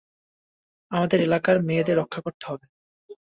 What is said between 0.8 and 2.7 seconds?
আমাদের এলাকার মেয়েদের রক্ষা করতে হবে।